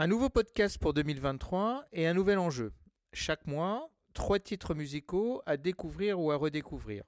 [0.00, 2.72] Un nouveau podcast pour 2023 et un nouvel enjeu.
[3.12, 7.02] Chaque mois, trois titres musicaux à découvrir ou à redécouvrir.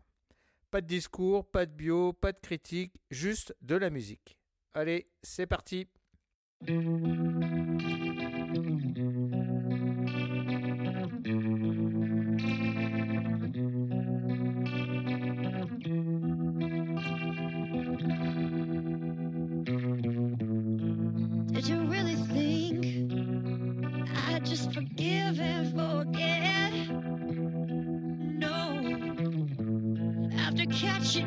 [0.72, 4.40] Pas de discours, pas de bio, pas de critique, juste de la musique.
[4.74, 5.86] Allez, c'est parti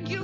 [0.02, 0.23] you.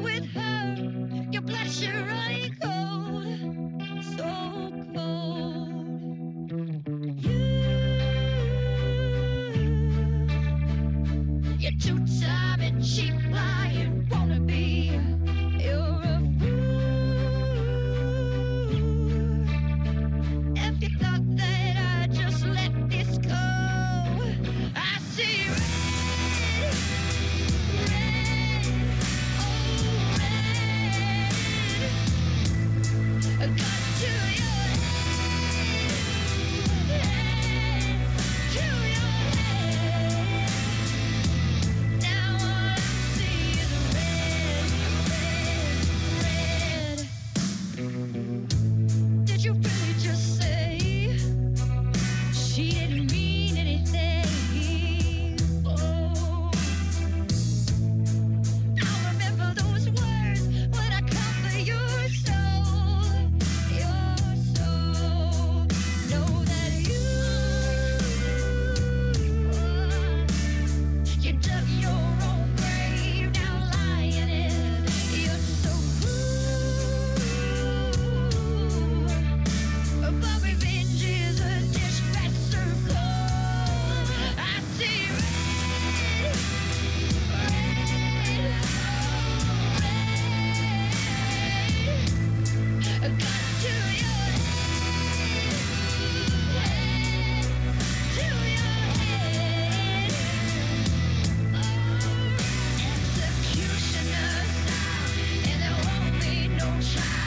[106.82, 107.19] sunshine.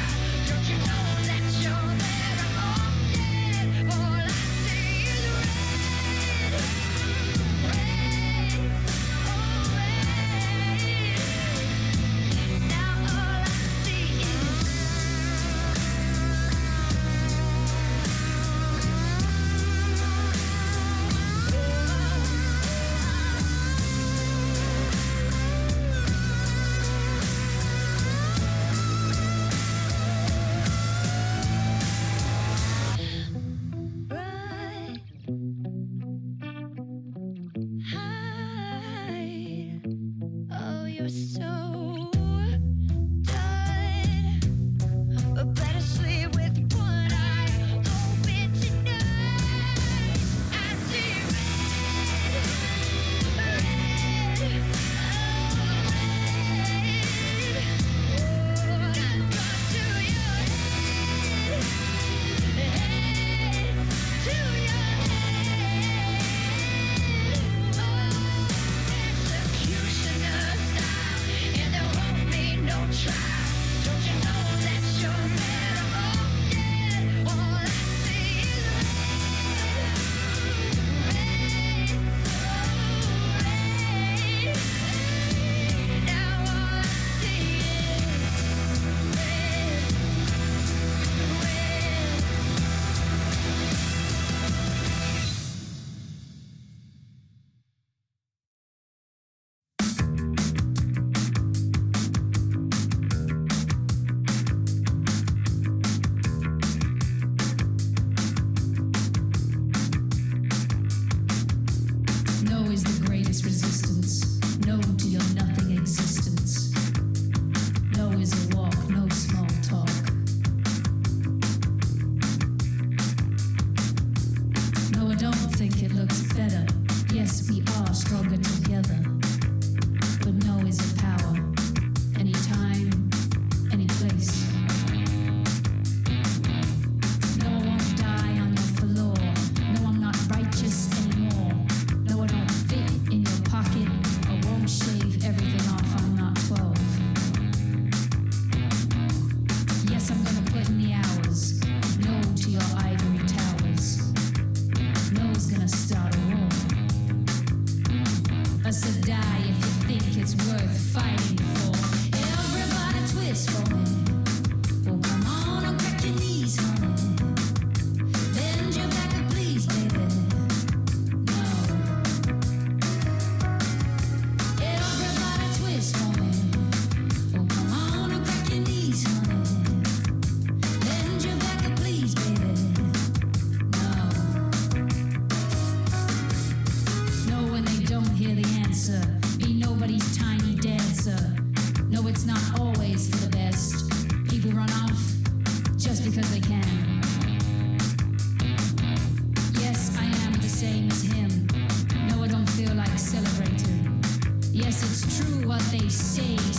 [205.88, 206.51] they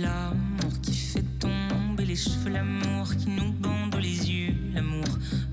[0.00, 5.04] L'amour qui fait tomber les cheveux, l'amour qui nous bande les yeux, l'amour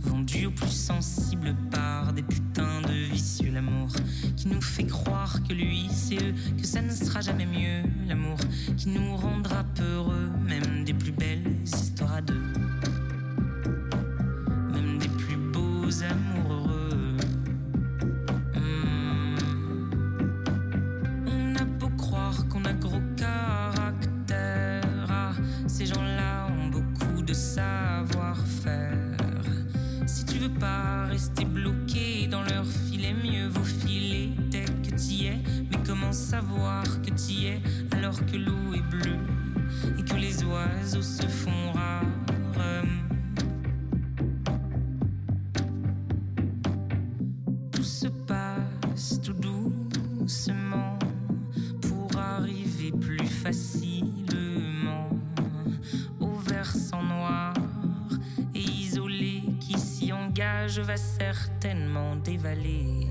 [0.01, 3.89] vendu au plus sensible par des putains de vicieux, l'amour
[4.35, 8.37] qui nous fait croire que lui c'est eux, que ça ne sera jamais mieux, l'amour
[8.77, 9.34] qui nous rendra
[27.35, 28.91] savoir-faire.
[30.07, 35.27] Si tu veux pas rester bloqué dans leur filet, mieux vaut filer dès que t'y
[35.27, 35.37] es.
[35.69, 37.61] Mais comment savoir que t'y es
[37.91, 39.19] alors que l'eau est bleue
[39.99, 41.54] et que les oiseaux se font
[60.75, 63.07] engage va certainement dévaler.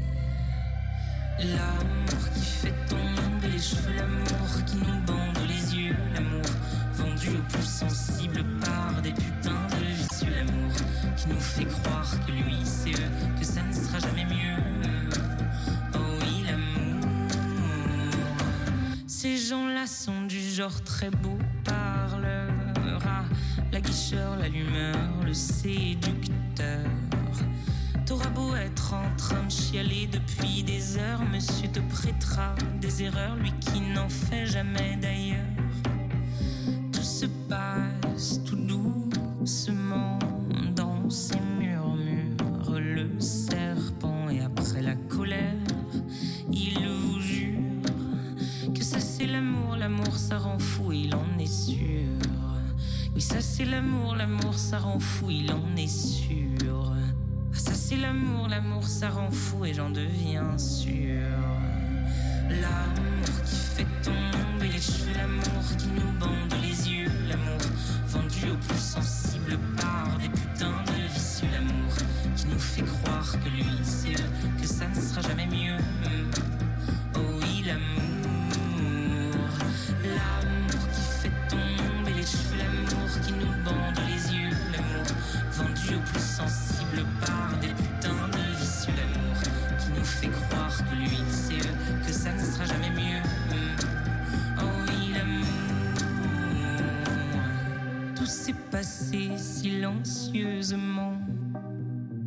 [1.38, 6.42] L'amour qui fait tomber les cheveux, l'amour qui nous bande les yeux, l'amour
[6.94, 10.72] vendu au plus sensible par des putains de vicieux, l'amour
[11.16, 14.62] qui nous fait croire que lui c'est eux, que ça ne sera jamais mieux.
[15.94, 17.08] Oh oui, l'amour.
[19.06, 22.50] Ces gens-là sont du genre très beau parleur,
[23.06, 23.24] ah,
[23.72, 26.86] la guicheur, l'allumeur, le séducteur.
[28.06, 33.34] T'auras beau être en train de chialer depuis des heures, monsieur te prêtera des erreurs,
[33.36, 35.46] lui qui n'en fait jamais d'ailleurs.
[36.92, 40.18] Tout se passe tout doucement
[40.76, 42.78] dans ces murmures.
[42.78, 45.54] Le serpent et après la colère,
[46.52, 47.58] il vous jure
[48.74, 52.08] que ça c'est l'amour, l'amour ça rend fou, il en est sûr.
[53.14, 56.13] Oui, ça c'est l'amour, l'amour ça rend fou, il en est sûr.
[58.04, 61.24] L'amour, l'amour ça rend fou et j'en deviens sûr.
[62.50, 64.33] L'amour qui fait tomber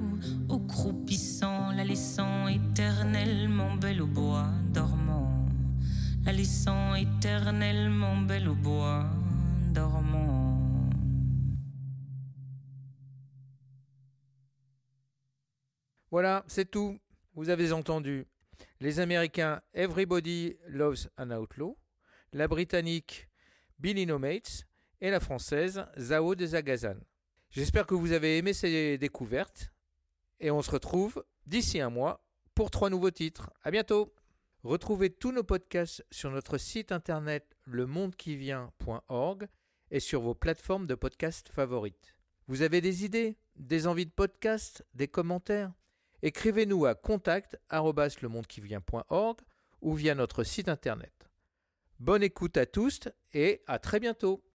[0.48, 5.48] au croupissant, la laissant éternellement belle au bois dormant,
[6.24, 9.06] la laissant éternellement belle au bois
[9.74, 10.58] dormant.
[16.10, 16.98] Voilà, c'est tout.
[17.34, 18.26] Vous avez entendu.
[18.80, 21.78] Les Américains Everybody Loves an Outlaw,
[22.34, 23.28] la Britannique
[23.80, 24.66] Billy No Mates
[25.02, 26.98] et la Française Zao de Zagazan.
[27.50, 29.72] J'espère que vous avez aimé ces découvertes
[30.40, 33.52] et on se retrouve d'ici un mois pour trois nouveaux titres.
[33.64, 34.14] À bientôt.
[34.64, 39.48] Retrouvez tous nos podcasts sur notre site internet lemondequivient.org
[39.92, 42.16] et sur vos plateformes de podcasts favorites.
[42.48, 45.72] Vous avez des idées, des envies de podcast, des commentaires?
[46.22, 49.40] Écrivez-nous à contact@lemondequivient.org
[49.82, 51.12] ou via notre site internet.
[52.00, 53.02] Bonne écoute à tous
[53.34, 54.42] et à très bientôt.